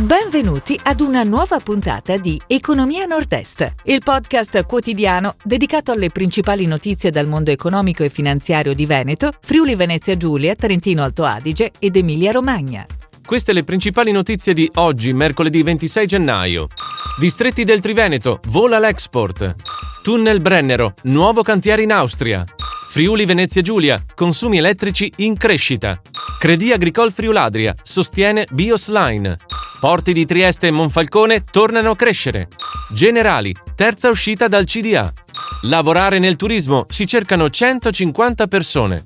[0.00, 7.10] Benvenuti ad una nuova puntata di Economia Nord-Est, il podcast quotidiano dedicato alle principali notizie
[7.10, 12.32] dal mondo economico e finanziario di Veneto, Friuli Venezia Giulia, Trentino Alto Adige ed Emilia
[12.32, 12.86] Romagna.
[13.26, 16.68] Queste le principali notizie di oggi, mercoledì 26 gennaio.
[17.18, 19.54] Distretti del Triveneto, vola l'export.
[20.02, 22.42] Tunnel Brennero, nuovo cantiere in Austria.
[22.88, 26.00] Friuli Venezia Giulia, consumi elettrici in crescita.
[26.38, 29.36] Credi Agricole Friuladria, sostiene Biosline.
[29.80, 32.48] Porti di Trieste e Monfalcone tornano a crescere.
[32.90, 35.10] Generali, terza uscita dal CDA.
[35.62, 39.04] Lavorare nel turismo, si cercano 150 persone.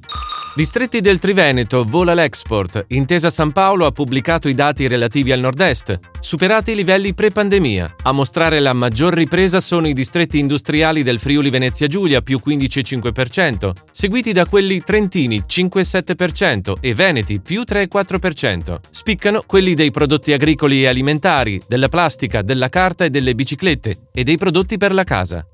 [0.57, 2.85] Distretti del Triveneto, vola l'export.
[2.91, 7.97] Intesa San Paolo ha pubblicato i dati relativi al nord-est, superati i livelli pre-pandemia.
[8.05, 13.73] A mostrare la maggior ripresa sono i distretti industriali del Friuli Venezia Giulia più 15,5%,
[13.91, 18.79] seguiti da quelli trentini 5,7% e veneti più 3,4%.
[18.91, 24.23] Spiccano quelli dei prodotti agricoli e alimentari, della plastica, della carta e delle biciclette e
[24.23, 25.45] dei prodotti per la casa.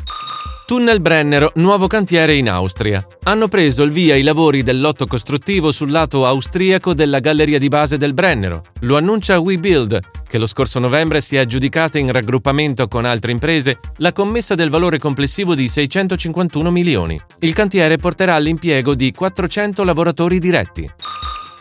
[0.71, 3.05] Tunnel Brennero, nuovo cantiere in Austria.
[3.25, 7.67] Hanno preso il via i lavori del lotto costruttivo sul lato austriaco della galleria di
[7.67, 8.63] base del Brennero.
[8.83, 13.81] Lo annuncia WeBuild, che lo scorso novembre si è aggiudicata in raggruppamento con altre imprese
[13.97, 17.21] la commessa del valore complessivo di 651 milioni.
[17.41, 20.89] Il cantiere porterà all'impiego di 400 lavoratori diretti.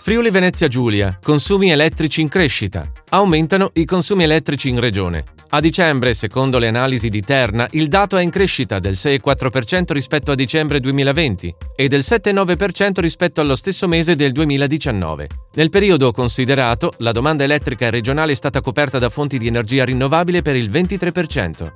[0.10, 2.84] Friuli Venezia Giulia, consumi elettrici in crescita.
[3.10, 5.24] Aumentano i consumi elettrici in regione.
[5.50, 10.32] A dicembre, secondo le analisi di Terna, il dato è in crescita del 6,4% rispetto
[10.32, 15.28] a dicembre 2020 e del 7,9% rispetto allo stesso mese del 2019.
[15.54, 20.42] Nel periodo considerato, la domanda elettrica regionale è stata coperta da fonti di energia rinnovabile
[20.42, 21.72] per il 23%.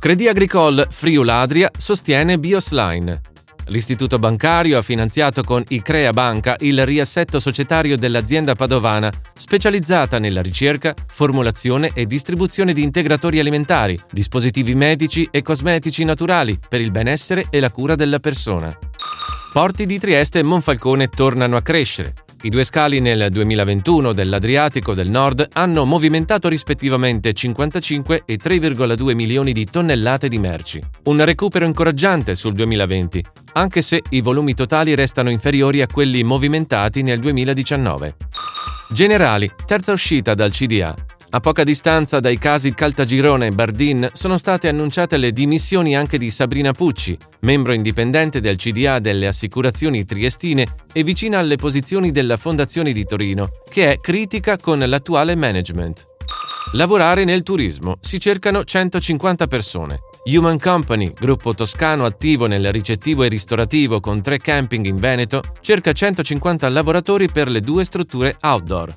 [0.00, 3.20] Credi Agricole Friuladria sostiene Biosline.
[3.70, 10.92] L'istituto bancario ha finanziato con Icrea Banca il riassetto societario dell'azienda padovana, specializzata nella ricerca,
[11.06, 17.60] formulazione e distribuzione di integratori alimentari, dispositivi medici e cosmetici naturali per il benessere e
[17.60, 18.76] la cura della persona.
[19.52, 22.14] Porti di Trieste e Monfalcone tornano a crescere.
[22.42, 29.52] I due scali nel 2021 dell'Adriatico del Nord hanno movimentato rispettivamente 55 e 3,2 milioni
[29.52, 30.80] di tonnellate di merci.
[31.04, 37.02] Un recupero incoraggiante sul 2020, anche se i volumi totali restano inferiori a quelli movimentati
[37.02, 38.16] nel 2019.
[38.88, 41.09] Generali, terza uscita dal CDA.
[41.32, 46.28] A poca distanza dai casi Caltagirone e Bardin sono state annunciate le dimissioni anche di
[46.28, 52.92] Sabrina Pucci, membro indipendente del CDA delle assicurazioni triestine e vicina alle posizioni della Fondazione
[52.92, 56.08] di Torino, che è critica con l'attuale management.
[56.72, 57.98] Lavorare nel turismo.
[58.00, 60.00] Si cercano 150 persone.
[60.24, 65.92] Human Company, gruppo toscano attivo nel ricettivo e ristorativo con tre camping in Veneto, cerca
[65.92, 68.96] 150 lavoratori per le due strutture outdoor.